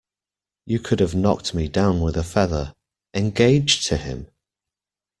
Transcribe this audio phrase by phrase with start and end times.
[0.65, 2.73] You could have knocked me down with a feather.
[3.13, 4.29] "Engaged to him?"